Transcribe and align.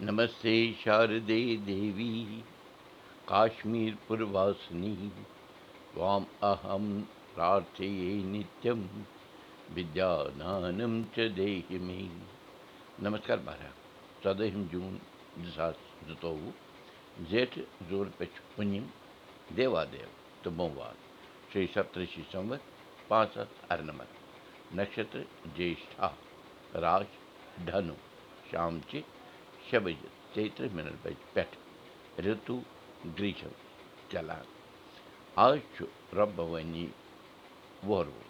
नमस्ते 0.00 0.52
शारदे 0.78 1.40
देवी 1.66 2.24
काश्मीरपुरवासिनी 3.28 4.90
त्वाम् 5.94 6.24
अहं 6.48 7.00
प्रार्थये 7.34 8.12
नित्यं 8.32 8.82
विद्यादानं 9.76 11.02
च 11.16 11.28
देहि 11.38 11.78
मे 11.86 11.96
नमस्कार 13.08 13.38
बारह 13.48 13.72
चौदह 14.24 14.60
जून 14.72 15.00
दो 15.38 15.50
सास 15.56 15.80
जतोवु 16.10 16.52
जेठ 17.30 17.58
जोर 17.90 18.12
पेच 18.18 18.38
पुण्यम 18.56 18.90
देवादेव 19.56 20.08
तो 20.44 20.50
बोमवार 20.60 20.94
श्री 21.52 21.66
सप्तऋषि 21.74 22.26
संवत 22.32 22.70
पांसठ 23.10 23.72
अर्नमत 23.72 24.76
नक्षत्र 24.80 25.24
ज्येष्ठा 25.56 26.16
राज 26.86 27.20
धनु 27.72 27.94
شےٚ 29.71 29.83
بجے 29.83 30.07
تیٚیہِ 30.33 30.51
تٕرٛہ 30.55 30.73
مِنَٹ 30.75 30.95
بَجہِ 31.03 31.33
پٮ۪ٹھٕ 31.33 31.59
رِتُو 32.25 32.55
گرٛیٖشم 33.17 33.53
چلان 34.11 34.45
آز 35.45 35.57
چھُ 35.75 35.85
رۄبوٲنی 36.17 36.85
ووروٗد 37.87 38.29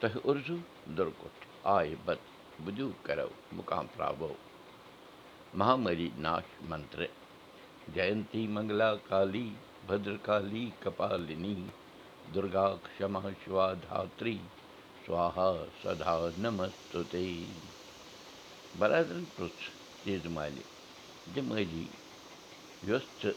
تۄہہِ 0.00 0.20
اُرزوٗ 0.28 0.60
دُرکُٹ 0.96 1.36
بجہِ 1.74 1.88
ترٛیہِ 2.04 2.18
ترٕہ 2.64 2.90
کَرو 3.06 3.30
مُقام 3.56 3.86
رتُونیو 3.98 4.34
مہامِ 5.58 6.08
ناش 6.24 6.46
منترٛیٚنتی 6.70 8.42
منٛگلا 8.54 8.90
کالی 9.10 9.48
کالیدالی 9.88 10.64
کپالِنی 10.82 11.56
دُرگا 12.34 12.66
کما 12.98 13.22
اِجمالہِ 20.10 20.62
جمٲلی 21.34 21.86
یۄس 22.88 23.04
ژٕ 23.20 23.32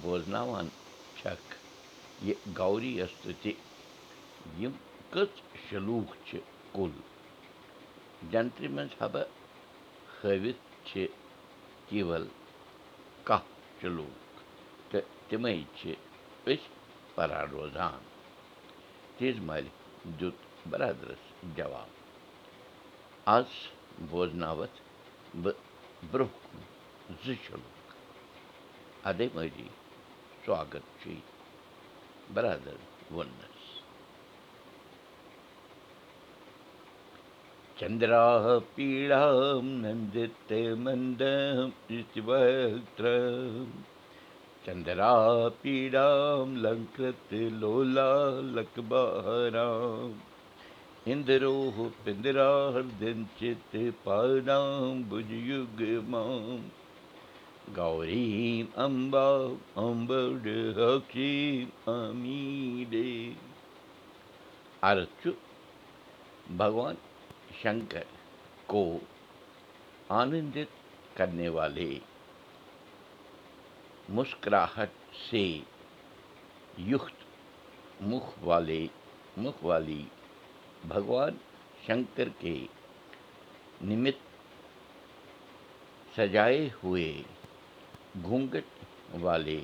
بوزناوان 0.00 0.68
چھَکھ 1.18 1.54
یہِ 2.26 2.34
گوری 2.58 2.92
یۄس 2.98 3.12
ژٕ 3.22 3.34
تہِ 3.42 3.52
یِم 4.60 4.74
کٔژ 5.12 5.32
شلوٗک 5.64 6.08
چھِ 6.26 6.38
کُل 6.74 6.92
جنترِ 8.30 8.66
منٛز 8.74 8.92
حبہٕ 9.00 9.28
ہٲوِتھ 10.16 10.62
چھِ 10.86 11.06
کیٖوَل 11.88 12.26
کاہ 13.28 13.44
شلوٗک 13.80 14.34
تہٕ 14.90 15.06
تِمَے 15.28 15.54
چھِ 15.78 15.90
أسۍ 16.50 16.70
پَران 17.14 17.44
روزان 17.52 18.00
تیٖژمالہِ 19.16 19.70
دیُت 20.18 20.38
برادرَس 20.70 21.24
جواب 21.56 21.90
آز 23.36 23.48
بوزناوَتھ 24.10 24.78
بہٕ 25.42 25.67
سواگت 30.44 30.86
چھُے 31.00 31.14
برادر 32.34 32.76
ووننس 33.10 33.58
چندرا 37.78 38.58
پیڑا 38.74 39.24
نندت 39.62 40.52
چندرا 44.64 45.14
پیڑا 45.62 46.08
لنکرت 46.62 47.34
لولا 47.60 48.10
لک 48.54 48.80
ઇન્દ્રોહ 51.06 51.92
પિંદરાહર્દંચિત 52.04 53.72
પાદાંબુજયુગમાં 54.04 56.62
ગૌરી 57.74 58.68
અંબા 58.76 59.56
અંબડ 59.80 60.46
હક્ષી 60.78 61.68
અમીડે 61.88 63.36
અરચુ 64.82 65.34
भगवान 66.50 66.96
शंकर 67.54 68.04
को 68.68 69.00
आनंदित 70.10 70.68
करने 71.16 71.48
वाले 71.48 72.00
मुस्कुराहट 74.08 74.90
से 75.22 75.64
युक्त 76.82 77.26
मुख 78.02 78.32
वाले 78.42 78.88
मुख 79.38 79.64
वाली 79.64 80.06
भगवान 80.86 81.38
शंकर 81.86 82.28
के 82.42 82.54
निमित्त 83.84 84.20
सजाए 86.16 86.70
हुए 86.82 87.12
घूंघट 88.18 88.64
वाले 89.14 89.56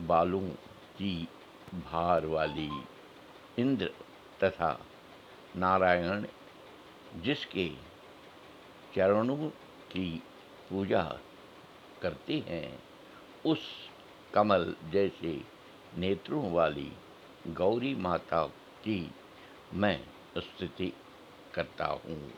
बालों 0.00 0.40
की 0.96 1.16
भार 1.74 2.26
वाली 2.26 2.70
इंद्र 3.58 3.90
तथा 4.44 4.72
नारायण 5.56 6.26
जिसके 7.22 7.68
चरणों 8.94 9.36
की 9.92 10.10
पूजा 10.70 11.02
करते 12.02 12.38
हैं 12.48 12.78
उस 13.46 13.68
कमल 14.34 14.74
जैसे 14.92 15.40
नेत्रों 15.98 16.50
वाली 16.52 16.92
गौरी 17.48 17.94
माता 17.94 18.44
की 18.84 19.00
मैं 19.74 20.00
स्तुति 20.38 20.92
करता 21.54 21.86
हूँ। 21.86 22.32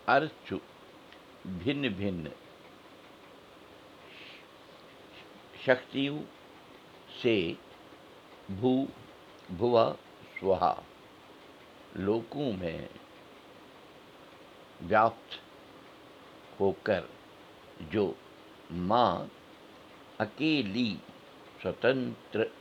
अर्चु 0.09 0.57
भिन्न 1.47 1.89
भिन्न 1.89 2.31
शक्तियों 5.65 6.21
से 7.21 7.35
भू 8.51 8.71
भुवा 9.51 9.85
स्वाहा 10.39 10.71
लोकों 11.97 12.51
में 12.53 12.89
व्याप्त 14.83 15.39
होकर 16.59 17.09
जो 17.91 18.05
لوکو 18.71 19.29
अकेली 20.19 20.89
स्वतंत्र 21.61 22.51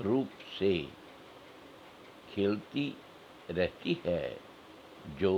रूप 0.00 0.30
से 0.58 0.76
खेलती 2.34 2.86
रहती 3.50 4.02
है 4.06 4.36
जो 5.20 5.34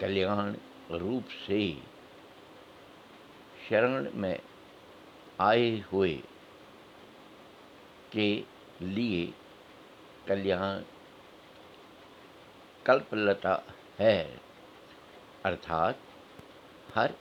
कल्याण 0.00 0.54
रूप 0.90 1.24
से 1.46 1.82
शरण 3.68 4.10
में 4.14 4.38
आए 5.40 5.84
हुए 5.92 6.14
के 8.12 8.44
लिए 8.82 9.26
कल्याण 10.28 10.82
कल्पलता 12.86 13.62
है। 13.98 14.40
अर्थात 15.44 15.92
हर 16.94 17.12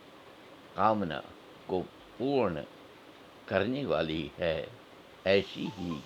कामना 0.75 1.21
को 1.69 1.81
पूर्ण 2.19 2.61
करने 3.47 3.85
वाली 3.85 4.31
है। 4.37 4.69
ऐसी 5.27 5.69
ही 5.73 6.01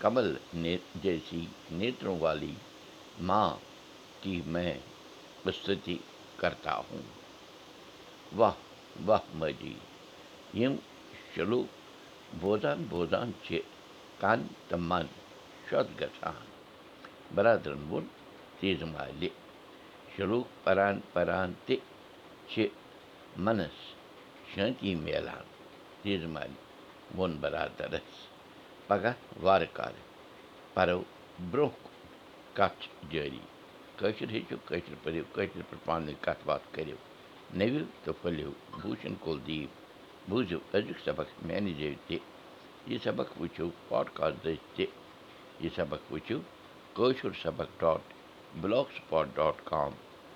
कमल 0.00 0.36
ने 0.54 0.78
जैसी 0.96 1.48
नेत्रों 1.70 2.18
वाली 2.18 2.54
माँ 3.20 3.60
की 4.22 4.42
मैं 4.42 4.80
پتہٕ 5.44 6.11
تاہ 6.62 6.80
وۄہ 8.38 8.52
وَہ 9.06 9.18
مٲلی 9.38 9.74
یِم 10.60 10.74
شلوٗک 11.34 11.68
بوزان 12.40 12.78
بوزان 12.90 13.28
چھِ 13.44 13.58
کَن 14.20 14.40
تہٕ 14.68 14.80
من 14.88 15.06
شوق 15.68 15.88
گژھان 16.00 16.44
بَرادرَن 17.34 17.82
ووٚن 17.90 18.04
تیز 18.58 18.82
محلہِ 18.92 19.28
شلوٗک 20.14 20.46
پَران 20.64 20.96
پَران 21.12 21.52
تہِ 21.66 21.76
چھِ 22.50 22.66
مَنَس 23.44 23.78
شانتی 24.54 24.94
میلان 25.04 25.44
دیز 26.04 26.24
محلہِ 26.34 26.58
ووٚن 27.16 27.32
بَرادَرَس 27.40 28.12
پَگاہ 28.86 29.16
وارٕ 29.44 29.68
کارٕ 29.76 30.00
پَرو 30.74 31.00
برٛونٛہہ 31.50 31.78
کُن 31.82 31.94
کَتھ 32.56 32.82
کٲشُر 33.98 34.28
ہیٚچھِو 34.34 34.56
کٲشِر 34.68 34.94
پٔرِو 35.02 35.22
کٲشِر 35.34 35.62
پٲٹھۍ 35.68 35.84
پانہٕ 35.86 36.06
ؤنۍ 36.08 36.22
کَتھ 36.24 36.42
باتھ 36.48 36.66
کٔرِو 36.74 36.96
نٔوِو 37.58 37.82
تہٕ 38.02 38.14
پھٔلِو 38.20 38.50
بوٗشن 38.82 39.14
کُلدیٖپ 39.24 39.70
بوٗزِو 40.28 40.58
أزیُک 40.76 40.98
سبق 41.06 41.26
میٛانہِ 41.46 41.72
میٚنیجَر 41.72 41.92
تہِ 42.06 42.16
یہِ 42.90 42.98
سبق 43.04 43.28
وٕچھِو 43.40 43.66
پاڈکاسٹ 43.88 44.36
دٔسۍ 44.44 44.60
تہِ 44.76 44.86
یہِ 45.62 45.70
سبق 45.76 46.00
وٕچھِو 46.12 46.38
کٲشُر 46.96 47.32
سبق 47.42 47.68
ڈاٹ 47.80 48.02
بٕلاک 48.60 48.88
سٕپاٹ 48.96 49.26
ڈاٹ 49.36 49.56
کام 49.70 49.90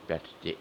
پٮ۪ٹھ 0.07 0.29
تہِ 0.43 0.53